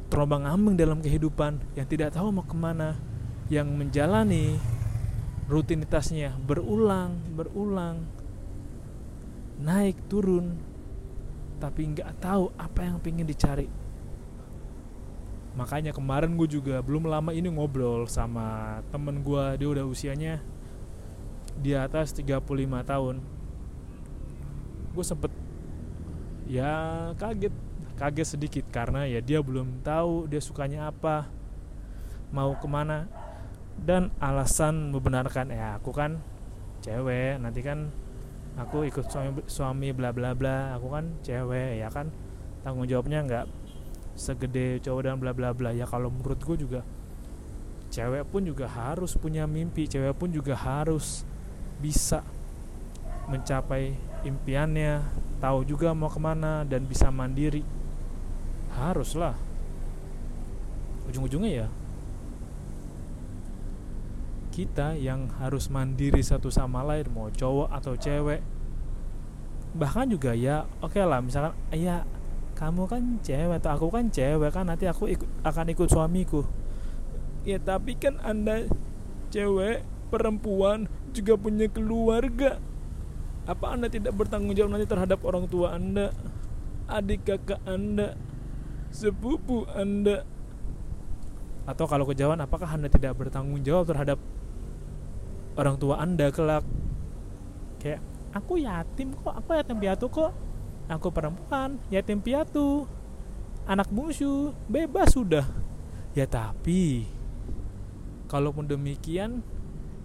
terombang 0.08 0.48
ambing 0.48 0.80
dalam 0.80 1.04
kehidupan 1.04 1.60
yang 1.76 1.84
tidak 1.84 2.16
tahu 2.16 2.32
mau 2.32 2.46
ke 2.46 2.56
mana 2.56 2.96
yang 3.52 3.68
menjalani 3.68 4.56
rutinitasnya 5.52 6.32
berulang 6.48 7.12
berulang 7.36 8.00
naik 9.60 10.00
turun 10.08 10.56
tapi 11.60 11.92
nggak 11.92 12.18
tahu 12.18 12.50
apa 12.58 12.80
yang 12.82 12.98
pengen 12.98 13.28
dicari. 13.28 13.68
Makanya 15.54 15.92
kemarin 15.94 16.34
gue 16.34 16.48
juga 16.48 16.80
belum 16.80 17.06
lama 17.06 17.30
ini 17.30 17.46
ngobrol 17.52 18.08
sama 18.08 18.80
temen 18.90 19.20
gue 19.20 19.44
dia 19.60 19.68
udah 19.68 19.84
usianya 19.84 20.40
di 21.60 21.76
atas 21.76 22.16
35 22.16 22.42
tahun. 22.82 23.20
Gue 24.96 25.04
sempet 25.04 25.30
ya 26.50 27.12
kaget 27.20 27.54
kaget 27.94 28.28
sedikit 28.34 28.64
karena 28.74 29.06
ya 29.06 29.22
dia 29.22 29.38
belum 29.38 29.84
tahu 29.86 30.26
dia 30.26 30.42
sukanya 30.42 30.90
apa 30.90 31.30
mau 32.34 32.56
ke 32.58 32.66
mana 32.66 33.06
dan 33.80 34.12
alasan 34.20 34.92
membenarkan 34.92 35.50
ya 35.50 35.80
aku 35.80 35.90
kan 35.90 36.20
cewek 36.82 37.40
nanti 37.40 37.64
kan 37.64 37.88
aku 38.58 38.84
ikut 38.84 39.08
suami 39.08 39.40
suami 39.48 39.88
bla 39.96 40.12
bla 40.12 40.36
bla 40.36 40.76
aku 40.76 40.92
kan 40.92 41.04
cewek 41.24 41.80
ya 41.80 41.88
kan? 41.88 42.12
Tanggung 42.62 42.86
jawabnya 42.86 43.24
nggak 43.24 43.46
segede 44.14 44.78
cowok 44.84 45.02
dan 45.02 45.16
bla 45.18 45.32
bla 45.32 45.50
bla. 45.56 45.72
Ya 45.72 45.88
kalau 45.88 46.12
menurut 46.12 46.38
gue 46.38 46.56
juga 46.60 46.80
cewek 47.92 48.28
pun 48.28 48.44
juga 48.44 48.68
harus 48.68 49.16
punya 49.16 49.48
mimpi 49.48 49.88
cewek 49.88 50.16
pun 50.16 50.28
juga 50.32 50.56
harus 50.56 51.24
bisa 51.82 52.22
mencapai 53.28 53.96
impiannya 54.22 55.02
tahu 55.42 55.66
juga 55.66 55.90
mau 55.96 56.12
ke 56.12 56.20
mana 56.20 56.62
dan 56.62 56.86
bisa 56.86 57.10
mandiri. 57.10 57.64
Haruslah. 58.72 59.34
Ujung-ujungnya 61.10 61.66
ya 61.66 61.68
kita 64.52 64.92
yang 65.00 65.32
harus 65.40 65.72
mandiri 65.72 66.20
satu 66.20 66.52
sama 66.52 66.84
lain 66.84 67.08
mau 67.08 67.32
cowok 67.32 67.72
atau 67.72 67.96
cewek. 67.96 68.44
Bahkan 69.72 70.12
juga 70.12 70.36
ya 70.36 70.68
oke 70.84 71.00
okay 71.00 71.08
lah 71.08 71.24
misalkan 71.24 71.56
ya 71.72 72.04
kamu 72.52 72.84
kan 72.84 73.02
cewek 73.24 73.56
atau 73.64 73.72
aku 73.72 73.86
kan 73.88 74.12
cewek 74.12 74.52
kan 74.52 74.68
nanti 74.68 74.84
aku 74.84 75.08
ikut, 75.08 75.28
akan 75.40 75.66
ikut 75.72 75.88
suamiku. 75.88 76.44
Ya 77.48 77.56
tapi 77.56 77.96
kan 77.96 78.20
anda 78.20 78.68
cewek 79.32 79.82
perempuan 80.12 80.86
juga 81.16 81.40
punya 81.40 81.66
keluarga. 81.72 82.60
Apa 83.48 83.74
anda 83.74 83.88
tidak 83.88 84.14
bertanggung 84.14 84.54
jawab 84.54 84.76
nanti 84.76 84.86
terhadap 84.86 85.24
orang 85.24 85.48
tua 85.48 85.74
anda 85.74 86.12
adik 86.86 87.24
kakak 87.24 87.58
anda 87.64 88.14
sepupu 88.92 89.64
anda? 89.72 90.28
Atau 91.64 91.88
kalau 91.88 92.04
kejauhan 92.04 92.38
apakah 92.44 92.68
anda 92.68 92.92
tidak 92.92 93.16
bertanggung 93.16 93.64
jawab 93.64 93.88
terhadap 93.88 94.20
orang 95.56 95.76
tua 95.76 96.00
anda 96.00 96.28
kelak. 96.32 96.64
Kayak 97.80 98.00
aku 98.32 98.62
yatim 98.62 99.12
kok 99.16 99.34
aku 99.34 99.48
yatim 99.56 99.78
piatu 99.78 100.06
kok. 100.08 100.32
Aku 100.90 101.08
perempuan 101.14 101.78
yatim 101.88 102.20
piatu. 102.20 102.88
Anak 103.64 103.88
bungsu 103.92 104.52
bebas 104.66 105.14
sudah. 105.14 105.46
Ya 106.12 106.28
tapi 106.28 107.08
kalaupun 108.28 108.68
demikian 108.68 109.40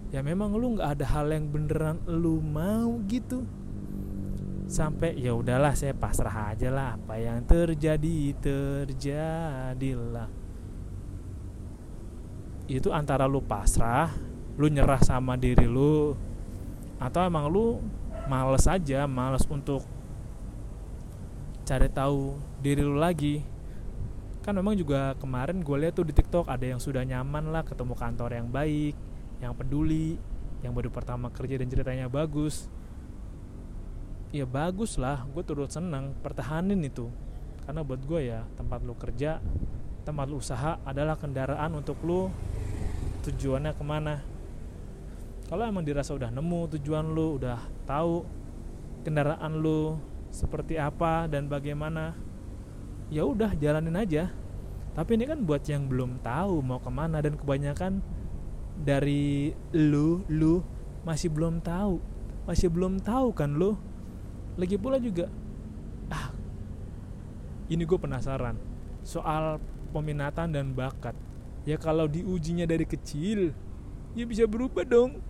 ya 0.08 0.24
memang 0.24 0.56
lu 0.56 0.76
nggak 0.76 1.00
ada 1.00 1.06
hal 1.08 1.28
yang 1.32 1.48
beneran 1.48 2.00
lu 2.06 2.40
mau 2.40 3.00
gitu. 3.08 3.44
Sampai 4.68 5.16
ya 5.16 5.32
udahlah 5.32 5.72
saya 5.72 5.96
pasrah 5.96 6.52
aja 6.52 6.68
lah 6.68 7.00
apa 7.00 7.16
yang 7.16 7.40
terjadi 7.48 8.36
terjadilah. 8.36 10.28
Itu 12.68 12.92
antara 12.92 13.24
lu 13.24 13.40
pasrah 13.40 14.27
lu 14.58 14.66
nyerah 14.66 14.98
sama 15.06 15.38
diri 15.38 15.70
lu 15.70 16.18
atau 16.98 17.22
emang 17.22 17.46
lu 17.46 17.78
males 18.26 18.66
aja 18.66 19.06
males 19.06 19.46
untuk 19.46 19.86
cari 21.62 21.86
tahu 21.86 22.34
diri 22.58 22.82
lu 22.82 22.98
lagi. 22.98 23.40
Kan 24.42 24.58
memang 24.58 24.74
juga 24.74 25.14
kemarin 25.22 25.62
gue 25.62 25.76
lihat 25.78 25.94
tuh 25.94 26.10
di 26.10 26.16
TikTok 26.16 26.50
ada 26.50 26.66
yang 26.66 26.82
sudah 26.82 27.06
nyaman 27.06 27.54
lah 27.54 27.62
ketemu 27.62 27.94
kantor 27.94 28.34
yang 28.34 28.48
baik 28.50 28.98
yang 29.38 29.54
peduli 29.54 30.18
yang 30.66 30.74
baru 30.74 30.90
pertama 30.90 31.30
kerja 31.30 31.54
dan 31.62 31.70
ceritanya 31.70 32.10
bagus. 32.10 32.66
Ya 34.34 34.42
bagus 34.42 34.98
lah 34.98 35.22
gue 35.30 35.44
turut 35.46 35.70
seneng 35.70 36.18
pertahanin 36.18 36.82
itu. 36.82 37.06
Karena 37.62 37.86
buat 37.86 38.02
gue 38.02 38.26
ya 38.26 38.42
tempat 38.58 38.82
lu 38.82 38.98
kerja 38.98 39.38
tempat 40.02 40.26
lu 40.26 40.42
usaha 40.42 40.80
adalah 40.82 41.14
kendaraan 41.14 41.78
untuk 41.78 42.00
lu 42.02 42.32
tujuannya 43.22 43.76
ke 43.76 43.84
mana 43.84 44.37
kalau 45.48 45.64
emang 45.64 45.80
dirasa 45.80 46.12
udah 46.12 46.28
nemu 46.28 46.76
tujuan 46.76 47.08
lu 47.08 47.40
udah 47.40 47.56
tahu 47.88 48.20
kendaraan 49.00 49.56
lu 49.56 49.96
seperti 50.28 50.76
apa 50.76 51.24
dan 51.24 51.48
bagaimana 51.48 52.12
ya 53.08 53.24
udah 53.24 53.56
jalanin 53.56 53.96
aja. 53.96 54.28
Tapi 54.92 55.16
ini 55.16 55.24
kan 55.24 55.40
buat 55.48 55.64
yang 55.64 55.88
belum 55.88 56.20
tahu 56.20 56.60
mau 56.60 56.76
ke 56.84 56.90
mana 56.92 57.24
dan 57.24 57.40
kebanyakan 57.40 58.04
dari 58.76 59.56
lu 59.72 60.20
lu 60.28 60.60
masih 61.08 61.32
belum 61.32 61.64
tahu. 61.64 61.96
Masih 62.44 62.68
belum 62.68 63.00
tahu 63.00 63.32
kan 63.32 63.56
lu? 63.56 63.72
Lagi 64.60 64.76
pula 64.76 65.00
juga 65.00 65.32
ah 66.12 66.28
ini 67.72 67.88
gue 67.88 67.96
penasaran 67.96 68.60
soal 69.00 69.64
peminatan 69.96 70.52
dan 70.52 70.76
bakat. 70.76 71.16
Ya 71.64 71.80
kalau 71.80 72.04
diujinya 72.04 72.68
dari 72.68 72.84
kecil 72.84 73.56
ya 74.12 74.24
bisa 74.28 74.44
berubah 74.44 74.84
dong 74.84 75.24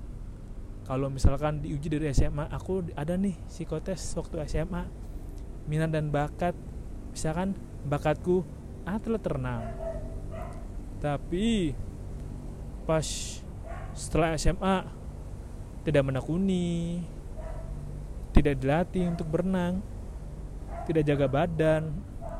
kalau 0.89 1.13
misalkan 1.13 1.61
diuji 1.61 1.93
dari 1.93 2.09
SMA 2.17 2.49
aku 2.49 2.81
ada 2.97 3.13
nih 3.13 3.37
psikotes 3.45 4.01
waktu 4.17 4.41
SMA 4.49 4.89
minat 5.69 5.93
dan 5.93 6.09
bakat 6.09 6.57
misalkan 7.13 7.53
bakatku 7.85 8.41
atlet 8.89 9.21
renang. 9.21 9.69
Tapi 10.97 11.77
pas 12.89 13.05
setelah 13.93 14.33
SMA 14.41 14.89
tidak 15.85 16.09
menekuni 16.09 17.05
tidak 18.33 18.57
dilatih 18.57 19.13
untuk 19.13 19.29
berenang 19.29 19.85
tidak 20.89 21.05
jaga 21.05 21.29
badan 21.29 21.93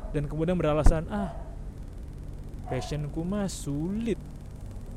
dan 0.09 0.23
kemudian 0.25 0.57
beralasan 0.57 1.05
ah 1.13 1.37
passionku 2.65 3.21
mah 3.21 3.45
sulit. 3.45 4.17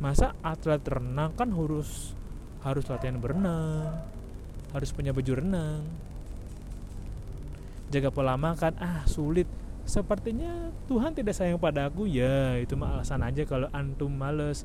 Masa 0.00 0.32
atlet 0.40 0.80
renang 0.88 1.36
kan 1.36 1.52
harus 1.52 2.16
harus 2.62 2.86
latihan 2.86 3.18
berenang. 3.18 4.02
Harus 4.72 4.90
punya 4.94 5.10
baju 5.12 5.32
renang. 5.38 5.82
Jaga 7.92 8.08
pola 8.08 8.38
makan. 8.38 8.72
Ah 8.80 9.04
sulit. 9.04 9.46
Sepertinya 9.82 10.70
Tuhan 10.86 11.12
tidak 11.12 11.34
sayang 11.34 11.58
pada 11.58 11.90
aku. 11.90 12.06
Ya 12.06 12.56
itu 12.56 12.78
mah 12.78 12.98
alasan 12.98 13.20
aja 13.26 13.42
kalau 13.44 13.68
antum 13.74 14.10
males. 14.14 14.64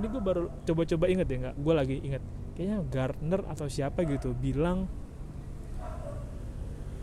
Ini 0.00 0.06
gue 0.08 0.22
baru 0.22 0.48
coba-coba 0.64 1.04
inget 1.12 1.28
ya 1.28 1.36
nggak? 1.48 1.56
Gue 1.60 1.74
lagi 1.76 1.96
inget 2.00 2.22
kayaknya 2.56 2.78
Gardner 2.88 3.40
atau 3.48 3.68
siapa 3.68 4.04
gitu 4.04 4.32
bilang 4.36 4.84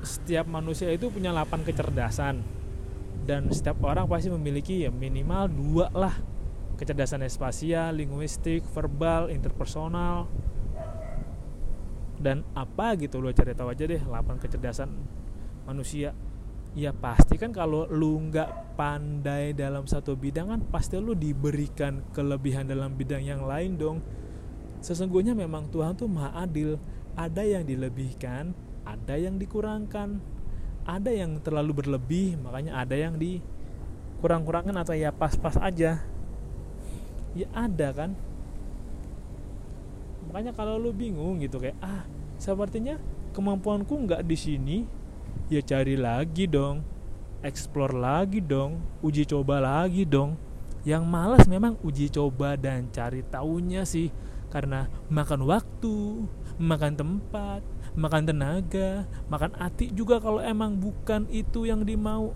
setiap 0.01 0.45
manusia 0.45 0.89
itu 0.93 1.09
punya 1.13 1.29
8 1.31 1.62
kecerdasan. 1.62 2.41
Dan 3.27 3.51
setiap 3.51 3.83
orang 3.83 4.07
pasti 4.07 4.31
memiliki 4.31 4.88
ya 4.88 4.89
minimal 4.89 5.51
dua 5.51 5.88
lah 5.91 6.15
kecerdasan 6.77 7.25
spasial, 7.27 7.98
linguistik, 7.98 8.63
verbal, 8.72 9.34
interpersonal 9.34 10.29
dan 12.17 12.41
apa 12.57 12.98
gitu 12.98 13.22
lo 13.22 13.29
cari 13.29 13.53
tahu 13.53 13.69
aja 13.69 13.86
deh 13.86 14.01
8 14.01 14.41
kecerdasan 14.41 14.89
manusia. 15.69 16.13
Ya 16.77 16.93
pasti 16.93 17.41
kan 17.41 17.50
kalau 17.50 17.89
lu 17.89 18.29
nggak 18.29 18.77
pandai 18.77 19.57
dalam 19.57 19.89
satu 19.89 20.13
bidang 20.13 20.53
kan 20.53 20.62
pasti 20.69 21.01
lu 21.01 21.17
diberikan 21.17 22.05
kelebihan 22.13 22.69
dalam 22.69 22.93
bidang 22.93 23.25
yang 23.25 23.41
lain 23.46 23.77
dong. 23.81 23.98
Sesungguhnya 24.86 25.34
memang 25.34 25.74
Tuhan 25.74 25.98
tuh 25.98 26.05
maha 26.05 26.46
adil. 26.46 26.77
Ada 27.17 27.41
yang 27.41 27.65
dilebihkan 27.65 28.53
ada 28.88 29.19
yang 29.19 29.36
dikurangkan. 29.36 30.24
Ada 30.88 31.12
yang 31.12 31.43
terlalu 31.43 31.84
berlebih 31.84 32.39
makanya 32.39 32.79
ada 32.79 32.96
yang 32.96 33.19
dikurang-kurangkan 33.19 34.79
atau 34.79 34.96
ya 34.96 35.12
pas-pas 35.12 35.60
aja 35.60 36.00
ya 37.38 37.48
ada 37.53 37.94
kan. 37.94 38.12
Makanya 40.27 40.51
kalau 40.58 40.82
lu 40.82 40.91
bingung 40.91 41.39
gitu 41.39 41.62
kayak 41.62 41.77
ah 41.79 42.03
sepertinya 42.41 42.98
kemampuanku 43.32 43.94
nggak 44.06 44.25
di 44.25 44.38
sini 44.38 44.77
ya 45.48 45.62
cari 45.63 45.96
lagi 45.96 46.50
dong 46.50 46.84
explore 47.46 47.96
lagi 47.96 48.41
dong 48.41 48.82
uji 49.06 49.24
coba 49.29 49.62
lagi 49.62 50.03
dong. 50.03 50.36
Yang 50.88 51.03
malas 51.03 51.44
memang 51.51 51.75
uji 51.84 52.08
coba 52.08 52.56
dan 52.56 52.88
cari 52.96 53.20
taunya 53.27 53.84
sih 53.84 54.08
karena 54.48 54.88
makan 55.12 55.44
waktu 55.44 56.24
makan 56.56 56.96
tempat 56.96 57.60
makan 57.91 58.24
tenaga 58.24 59.03
makan 59.27 59.51
hati 59.60 59.91
juga 59.91 60.24
kalau 60.24 60.39
emang 60.39 60.79
bukan 60.79 61.27
itu 61.27 61.67
yang 61.67 61.84
dimau. 61.84 62.32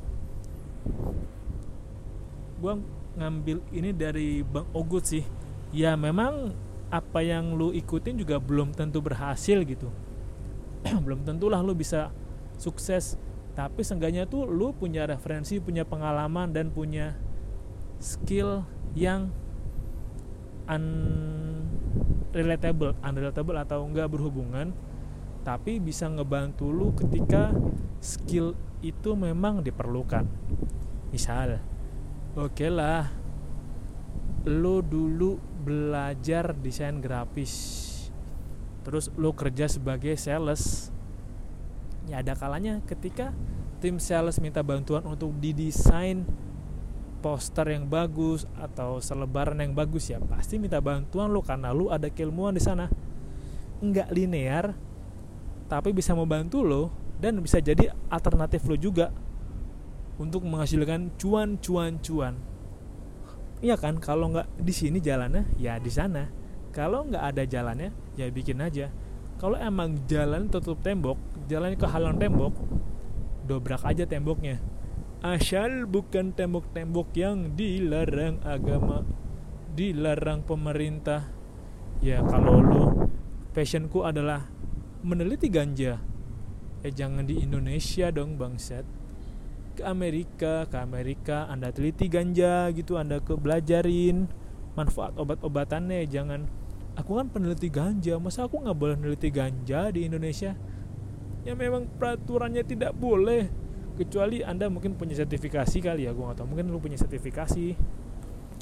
Gua 2.59 2.77
ngambil 3.17 3.61
ini 3.71 3.93
dari 3.95 4.43
Bang 4.43 4.67
Ogut 4.75 5.07
sih. 5.07 5.23
Ya 5.71 5.95
memang 5.95 6.51
apa 6.91 7.23
yang 7.23 7.55
lu 7.55 7.71
ikutin 7.71 8.19
juga 8.19 8.35
belum 8.39 8.73
tentu 8.75 8.99
berhasil 8.99 9.63
gitu. 9.63 9.87
Belum 11.05 11.23
tentulah 11.23 11.63
lu 11.63 11.71
bisa 11.71 12.11
sukses. 12.59 13.15
Tapi 13.55 13.79
seenggaknya 13.83 14.27
tuh 14.27 14.45
lu 14.47 14.73
punya 14.75 15.07
referensi 15.07 15.59
punya 15.63 15.87
pengalaman 15.87 16.51
dan 16.51 16.71
punya 16.71 17.15
skill 18.01 18.65
yang 18.97 19.29
unrelatable 20.67 22.95
unrelatable 23.03 23.57
atau 23.59 23.83
enggak 23.87 24.07
berhubungan 24.07 24.73
tapi 25.41 25.81
bisa 25.81 26.05
ngebantu 26.05 26.69
lu 26.69 26.93
ketika 26.93 27.49
skill 27.97 28.53
itu 28.81 29.13
memang 29.17 29.65
diperlukan. 29.65 30.25
Misal 31.09 31.61
oke 32.35 32.67
lah. 32.71 33.11
Lu 34.47 34.81
dulu 34.81 35.37
belajar 35.61 36.57
desain 36.57 36.97
grafis. 36.97 37.53
Terus 38.81 39.13
lu 39.13 39.31
kerja 39.37 39.69
sebagai 39.69 40.17
sales. 40.17 40.89
Ya 42.09 42.25
ada 42.25 42.33
kalanya 42.33 42.81
ketika 42.89 43.29
tim 43.77 44.01
sales 44.01 44.41
minta 44.41 44.65
bantuan 44.65 45.05
untuk 45.05 45.33
didesain 45.37 46.25
poster 47.21 47.69
yang 47.69 47.85
bagus 47.85 48.49
atau 48.57 48.97
selebaran 48.97 49.61
yang 49.61 49.77
bagus 49.77 50.09
ya 50.09 50.17
pasti 50.17 50.57
minta 50.57 50.81
bantuan 50.81 51.29
lo 51.29 51.45
karena 51.45 51.69
lu 51.69 51.93
ada 51.93 52.09
keilmuan 52.09 52.57
di 52.57 52.61
sana. 52.63 52.89
Nggak 53.81 54.09
linear 54.09 54.73
tapi 55.69 55.93
bisa 55.93 56.17
membantu 56.17 56.65
lo 56.65 56.89
dan 57.21 57.37
bisa 57.39 57.61
jadi 57.61 57.93
alternatif 58.09 58.65
lo 58.65 58.75
juga 58.75 59.13
untuk 60.21 60.45
menghasilkan 60.45 61.17
cuan 61.17 61.57
cuan 61.57 61.97
cuan. 61.97 62.37
Iya 63.65 63.73
kan? 63.77 63.97
Kalau 63.97 64.29
nggak 64.29 64.61
di 64.61 64.73
sini 64.73 65.01
jalannya 65.01 65.49
ya 65.57 65.81
di 65.81 65.89
sana. 65.89 66.29
Kalau 66.69 67.09
nggak 67.09 67.23
ada 67.33 67.43
jalannya 67.49 67.89
ya 68.13 68.29
bikin 68.29 68.61
aja. 68.61 68.93
Kalau 69.41 69.57
emang 69.57 70.05
jalan 70.05 70.45
tutup 70.53 70.85
tembok 70.85 71.17
jalan 71.49 71.73
ke 71.73 71.89
halang 71.89 72.21
tembok 72.21 72.53
dobrak 73.49 73.81
aja 73.81 74.05
temboknya. 74.05 74.61
Asal 75.21 75.85
bukan 75.85 76.33
tembok-tembok 76.33 77.13
yang 77.13 77.53
dilarang 77.53 78.41
agama 78.45 79.05
dilarang 79.73 80.45
pemerintah. 80.45 81.29
Ya 82.01 82.21
kalau 82.25 82.61
lu 82.61 82.85
passionku 83.53 84.05
adalah 84.05 84.49
meneliti 85.05 85.49
ganja. 85.49 86.01
Eh 86.81 86.89
jangan 86.89 87.29
di 87.29 87.41
Indonesia 87.45 88.09
dong 88.09 88.41
bangsat 88.41 89.00
ke 89.81 89.83
Amerika 89.89 90.69
ke 90.69 90.77
Amerika 90.77 91.49
anda 91.49 91.73
teliti 91.73 92.05
ganja 92.05 92.69
gitu 92.69 93.01
anda 93.01 93.17
ke 93.17 93.33
belajarin 93.33 94.29
manfaat 94.77 95.17
obat-obatannya 95.17 96.05
jangan. 96.05 96.45
Aku 96.93 97.17
kan 97.17 97.33
peneliti 97.33 97.73
ganja 97.73 98.21
masa 98.21 98.45
aku 98.45 98.61
nggak 98.61 98.77
boleh 98.77 98.95
meneliti 99.01 99.33
ganja 99.33 99.89
di 99.89 100.05
Indonesia? 100.05 100.53
Ya 101.41 101.57
memang 101.57 101.89
peraturannya 101.97 102.61
tidak 102.61 102.93
boleh 102.93 103.49
kecuali 103.97 104.45
anda 104.45 104.69
mungkin 104.69 104.93
punya 104.93 105.17
sertifikasi 105.17 105.81
kali 105.81 106.05
ya 106.07 106.13
gue 106.13 106.23
gak 106.23 106.41
tau 106.41 106.47
mungkin 106.47 106.71
lu 106.71 106.79
punya 106.79 106.95
sertifikasi 106.95 107.75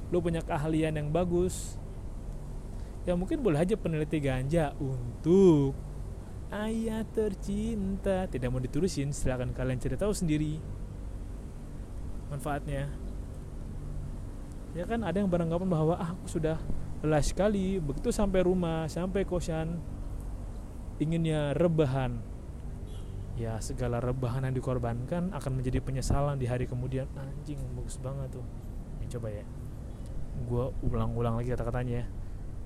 lu 0.10 0.18
punya 0.24 0.40
keahlian 0.40 0.96
yang 0.96 1.12
bagus. 1.12 1.76
Ya 3.04 3.20
mungkin 3.20 3.44
boleh 3.44 3.60
aja 3.60 3.76
peneliti 3.76 4.24
ganja 4.24 4.72
untuk 4.80 5.76
ayah 6.54 7.04
tercinta. 7.12 8.24
Tidak 8.32 8.48
mau 8.48 8.64
ditulisin 8.64 9.12
silahkan 9.12 9.52
kalian 9.52 9.84
cari 9.84 10.00
tahu 10.00 10.16
sendiri 10.16 10.80
manfaatnya. 12.30 12.90
Ya 14.78 14.86
kan 14.86 15.02
ada 15.02 15.18
yang 15.18 15.30
beranggapan 15.30 15.66
bahwa 15.66 15.98
ah 15.98 16.14
aku 16.14 16.30
sudah 16.30 16.62
lelah 17.02 17.24
sekali 17.26 17.82
begitu 17.82 18.14
sampai 18.14 18.46
rumah 18.46 18.86
sampai 18.86 19.26
kosan 19.26 19.82
inginnya 21.02 21.58
rebahan. 21.58 22.22
Ya 23.40 23.56
segala 23.64 24.04
rebahan 24.04 24.46
yang 24.46 24.56
dikorbankan 24.56 25.32
akan 25.32 25.52
menjadi 25.58 25.80
penyesalan 25.80 26.38
di 26.38 26.46
hari 26.46 26.68
kemudian. 26.68 27.08
Anjing 27.16 27.60
bagus 27.74 27.98
banget 27.98 28.36
tuh. 28.36 28.46
Ya, 29.00 29.08
coba 29.18 29.28
ya. 29.32 29.46
Gue 30.46 30.70
ulang-ulang 30.86 31.40
lagi 31.40 31.56
kata-katanya 31.56 32.04
ya. 32.04 32.06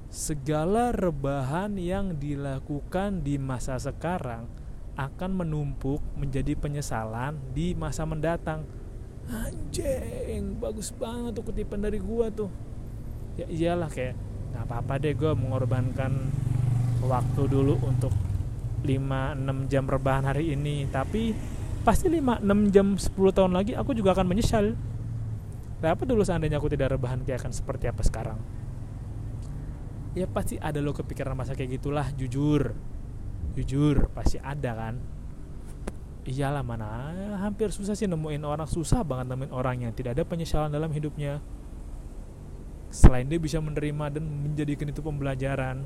Segala 0.09 0.93
rebahan 0.93 1.77
yang 1.77 2.17
dilakukan 2.17 3.21
di 3.25 3.37
masa 3.37 3.77
sekarang 3.77 4.45
akan 4.93 5.31
menumpuk 5.33 6.01
menjadi 6.17 6.53
penyesalan 6.53 7.37
di 7.53 7.73
masa 7.73 8.05
mendatang 8.05 8.65
anjing 9.31 10.59
bagus 10.59 10.91
banget 10.91 11.31
tuh 11.37 11.43
kutipan 11.47 11.79
dari 11.79 11.99
gua 11.99 12.27
tuh. 12.27 12.51
Ya 13.39 13.47
iyalah 13.49 13.89
kayak 13.89 14.15
nggak 14.53 14.63
apa-apa 14.69 14.93
deh 15.01 15.17
gue 15.17 15.31
mengorbankan 15.33 16.29
waktu 17.01 17.41
dulu 17.49 17.81
untuk 17.81 18.13
5-6 18.85 19.71
jam 19.71 19.89
rebahan 19.89 20.29
hari 20.29 20.53
ini. 20.53 20.85
Tapi 20.91 21.33
pasti 21.81 22.11
5-6 22.11 22.69
jam 22.69 22.87
10 22.93 23.09
tahun 23.33 23.51
lagi 23.57 23.73
aku 23.73 23.97
juga 23.97 24.13
akan 24.13 24.27
menyesal. 24.29 24.77
Apa 25.83 26.07
dulu 26.07 26.23
seandainya 26.23 26.63
aku 26.63 26.71
tidak 26.71 26.95
rebahan 26.95 27.27
kayak 27.27 27.43
akan 27.43 27.51
seperti 27.51 27.91
apa 27.91 28.05
sekarang? 28.07 28.39
Ya 30.13 30.29
pasti 30.29 30.61
ada 30.61 30.77
lo 30.79 30.93
kepikiran 30.93 31.33
masa 31.35 31.57
kayak 31.57 31.81
gitulah 31.81 32.07
jujur. 32.15 32.71
Jujur 33.57 34.13
pasti 34.13 34.37
ada 34.39 34.71
kan 34.77 34.95
iyalah 36.23 36.63
mana 36.63 37.11
hampir 37.43 37.67
susah 37.71 37.99
sih 37.99 38.07
nemuin 38.07 38.47
orang 38.47 38.67
susah 38.67 39.03
banget 39.03 39.35
nemuin 39.35 39.51
orang 39.51 39.83
yang 39.83 39.91
tidak 39.91 40.15
ada 40.15 40.23
penyesalan 40.23 40.71
dalam 40.71 40.91
hidupnya. 40.91 41.43
Selain 42.93 43.25
dia 43.25 43.41
bisa 43.41 43.57
menerima 43.57 44.13
dan 44.13 44.23
menjadikan 44.23 44.87
itu 44.87 45.01
pembelajaran. 45.01 45.81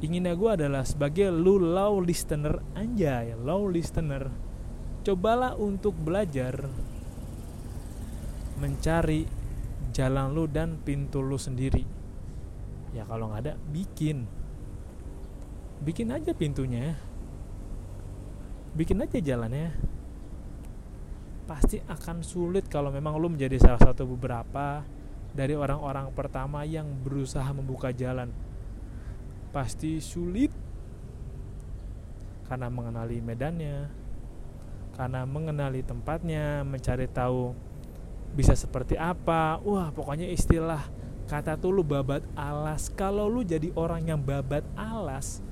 Inginnya 0.00 0.36
gue 0.36 0.50
adalah 0.52 0.84
sebagai 0.84 1.32
lu 1.32 1.56
low 1.56 1.98
listener 2.04 2.60
anjay 2.76 3.32
low 3.32 3.64
listener 3.64 4.28
cobalah 5.00 5.56
untuk 5.56 5.96
belajar 5.96 6.68
mencari 8.60 9.24
jalan 9.92 10.36
lu 10.36 10.44
dan 10.48 10.80
pintu 10.80 11.24
lu 11.24 11.40
sendiri. 11.40 11.84
Ya 12.92 13.04
kalau 13.04 13.32
nggak 13.32 13.42
ada 13.44 13.54
bikin. 13.72 14.28
Bikin 15.84 16.08
aja 16.08 16.32
pintunya 16.32 16.96
bikin 18.76 19.00
aja 19.00 19.18
jalannya 19.18 19.72
pasti 21.48 21.80
akan 21.80 22.20
sulit 22.20 22.68
kalau 22.68 22.92
memang 22.92 23.16
lu 23.16 23.32
menjadi 23.32 23.56
salah 23.56 23.80
satu 23.80 24.04
beberapa 24.04 24.84
dari 25.32 25.56
orang-orang 25.56 26.12
pertama 26.12 26.62
yang 26.68 26.84
berusaha 27.00 27.46
membuka 27.56 27.90
jalan 27.94 28.28
pasti 29.56 30.04
sulit 30.04 30.52
karena 32.46 32.70
mengenali 32.70 33.18
medannya, 33.18 33.90
karena 34.94 35.26
mengenali 35.26 35.82
tempatnya, 35.82 36.62
mencari 36.62 37.10
tahu 37.10 37.52
bisa 38.32 38.54
seperti 38.54 38.94
apa. 38.94 39.58
Wah, 39.66 39.90
pokoknya 39.90 40.30
istilah 40.30 40.80
kata 41.26 41.58
tuh 41.58 41.74
lu 41.74 41.82
babat 41.82 42.22
alas. 42.38 42.88
Kalau 42.94 43.26
lu 43.26 43.42
jadi 43.42 43.74
orang 43.74 44.06
yang 44.06 44.20
babat 44.22 44.62
alas, 44.78 45.42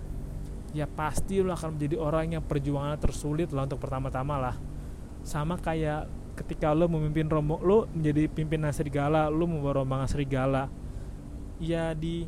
ya 0.75 0.91
pasti 0.91 1.39
lu 1.39 1.55
akan 1.55 1.79
menjadi 1.79 1.97
orang 2.03 2.35
yang 2.37 2.43
perjuangannya 2.43 2.99
tersulit 2.99 3.55
lah 3.55 3.65
untuk 3.65 3.79
pertama-tama 3.79 4.37
lah. 4.37 4.57
Sama 5.23 5.57
kayak 5.57 6.11
ketika 6.35 6.75
lu 6.75 6.91
memimpin 6.91 7.31
rombong, 7.31 7.63
lu 7.63 7.87
menjadi 7.95 8.27
pimpinan 8.27 8.75
serigala, 8.75 9.31
lu 9.31 9.47
membawa 9.47 9.87
rombongan 9.87 10.11
serigala. 10.11 10.67
Ya 11.63 11.95
di 11.95 12.27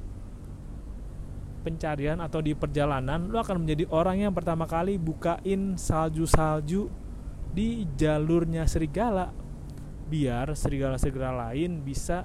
pencarian 1.67 2.23
atau 2.23 2.39
di 2.39 2.55
perjalanan 2.55 3.27
lo 3.27 3.43
akan 3.43 3.67
menjadi 3.67 3.91
orang 3.91 4.23
yang 4.23 4.31
pertama 4.31 4.71
kali 4.71 5.03
bukain 5.03 5.75
salju-salju 5.75 6.87
di 7.51 7.83
jalurnya 7.99 8.71
serigala 8.71 9.35
biar 10.07 10.55
serigala-serigala 10.55 11.51
lain 11.51 11.83
bisa 11.83 12.23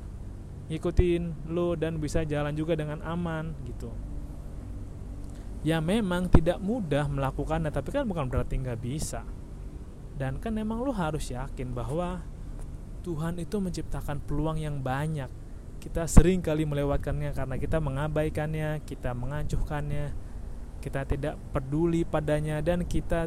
ngikutin 0.69 1.49
lo 1.49 1.73
dan 1.73 1.97
bisa 1.97 2.21
jalan 2.21 2.53
juga 2.53 2.77
dengan 2.77 3.01
aman 3.01 3.57
gitu 3.65 3.89
ya 5.61 5.77
memang 5.77 6.29
tidak 6.29 6.57
mudah 6.57 7.05
melakukannya 7.05 7.69
tapi 7.69 7.93
kan 7.93 8.05
bukan 8.05 8.25
berarti 8.29 8.57
nggak 8.57 8.81
bisa 8.81 9.21
dan 10.17 10.41
kan 10.41 10.53
memang 10.53 10.81
lo 10.81 10.93
harus 10.93 11.29
yakin 11.29 11.73
bahwa 11.73 12.21
Tuhan 13.01 13.41
itu 13.41 13.57
menciptakan 13.57 14.21
peluang 14.21 14.61
yang 14.61 14.81
banyak 14.81 15.29
kita 15.81 16.05
sering 16.05 16.45
kali 16.45 16.61
melewatkannya 16.69 17.33
karena 17.33 17.57
kita 17.57 17.81
mengabaikannya, 17.81 18.85
kita 18.85 19.17
mengacuhkannya, 19.17 20.13
kita 20.77 21.09
tidak 21.09 21.41
peduli 21.49 22.05
padanya 22.05 22.61
dan 22.61 22.85
kita 22.85 23.25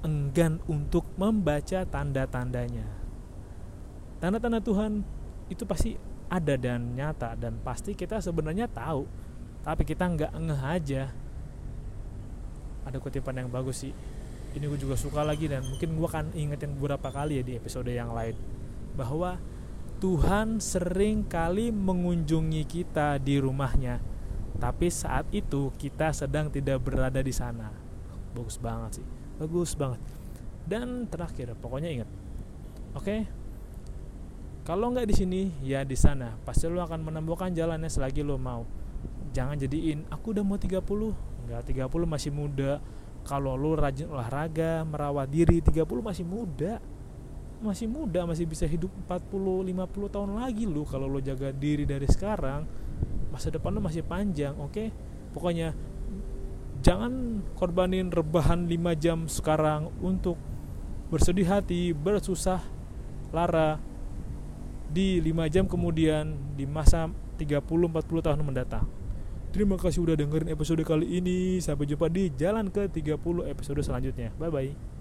enggan 0.00 0.56
untuk 0.64 1.04
membaca 1.20 1.84
tanda-tandanya. 1.84 2.88
Tanda-tanda 4.24 4.64
Tuhan 4.64 5.04
itu 5.52 5.68
pasti 5.68 6.00
ada 6.32 6.56
dan 6.56 6.96
nyata 6.96 7.36
dan 7.36 7.60
pasti 7.60 7.92
kita 7.92 8.24
sebenarnya 8.24 8.72
tahu, 8.72 9.04
tapi 9.60 9.84
kita 9.84 10.08
nggak 10.08 10.32
ngeh 10.32 10.62
aja. 10.64 11.12
Ada 12.86 12.98
kutipan 12.98 13.38
yang 13.38 13.48
bagus 13.48 13.86
sih. 13.86 13.92
Ini 14.52 14.64
gue 14.68 14.76
juga 14.76 15.00
suka 15.00 15.24
lagi 15.24 15.48
dan 15.48 15.64
mungkin 15.64 15.96
gue 15.96 16.08
akan 16.08 16.36
ingetin 16.36 16.76
beberapa 16.76 17.08
kali 17.08 17.40
ya 17.40 17.44
di 17.44 17.56
episode 17.56 17.88
yang 17.88 18.12
lain 18.12 18.36
bahwa 18.92 19.40
Tuhan 20.02 20.58
sering 20.58 21.24
kali 21.30 21.70
mengunjungi 21.70 22.66
kita 22.66 23.22
di 23.22 23.38
rumahnya, 23.38 24.02
tapi 24.58 24.90
saat 24.90 25.30
itu 25.30 25.70
kita 25.78 26.10
sedang 26.10 26.50
tidak 26.50 26.82
berada 26.82 27.22
di 27.22 27.30
sana. 27.30 27.70
Bagus 28.34 28.58
banget 28.58 28.98
sih, 28.98 29.06
bagus 29.38 29.78
banget. 29.78 30.02
Dan 30.66 31.06
terakhir, 31.06 31.54
pokoknya 31.54 32.02
ingat, 32.02 32.10
oke? 32.98 33.04
Okay? 33.06 33.20
Kalau 34.62 34.90
nggak 34.90 35.06
di 35.06 35.14
sini, 35.14 35.40
ya 35.62 35.82
di 35.82 35.94
sana. 35.98 36.38
Pasti 36.42 36.70
lo 36.70 36.82
akan 36.82 37.02
menemukan 37.02 37.50
jalannya 37.50 37.90
selagi 37.90 38.22
lo 38.22 38.38
mau. 38.38 38.62
Jangan 39.32 39.56
jadiin, 39.56 40.04
aku 40.12 40.36
udah 40.36 40.44
mau 40.44 40.60
30, 40.60 40.78
nggak 41.48 41.62
30 41.72 42.04
masih 42.04 42.32
muda. 42.32 42.78
Kalau 43.22 43.54
lo 43.54 43.78
rajin 43.78 44.10
olahraga, 44.10 44.84
merawat 44.84 45.30
diri, 45.32 45.64
30 45.64 45.82
masih 46.04 46.26
muda 46.26 46.82
masih 47.62 47.86
muda 47.86 48.26
masih 48.26 48.42
bisa 48.42 48.66
hidup 48.66 48.90
40 49.06 49.70
50 49.70 49.86
tahun 50.10 50.34
lagi 50.34 50.66
lu 50.66 50.82
kalau 50.82 51.06
lo 51.06 51.22
jaga 51.22 51.54
diri 51.54 51.86
dari 51.86 52.10
sekarang 52.10 52.66
masa 53.30 53.54
depan 53.54 53.70
lo 53.70 53.78
masih 53.78 54.02
panjang 54.02 54.58
oke 54.58 54.74
okay? 54.74 54.88
pokoknya 55.30 55.70
jangan 56.82 57.38
korbanin 57.54 58.10
rebahan 58.10 58.66
5 58.66 58.98
jam 58.98 59.18
sekarang 59.30 59.94
untuk 60.02 60.34
bersedih 61.14 61.46
hati 61.46 61.94
bersusah 61.94 62.58
lara 63.30 63.78
di 64.90 65.22
5 65.22 65.54
jam 65.54 65.64
kemudian 65.70 66.34
di 66.58 66.66
masa 66.66 67.06
30 67.38 67.62
40 67.62 68.26
tahun 68.26 68.42
mendatang 68.42 68.84
Terima 69.52 69.76
kasih 69.76 70.00
udah 70.00 70.16
dengerin 70.16 70.48
episode 70.48 70.80
kali 70.80 71.20
ini. 71.20 71.60
Sampai 71.60 71.84
jumpa 71.84 72.08
di 72.08 72.32
jalan 72.32 72.72
ke 72.72 72.88
30 72.88 73.20
episode 73.52 73.80
selanjutnya. 73.84 74.32
Bye 74.40 74.48
bye. 74.48 74.91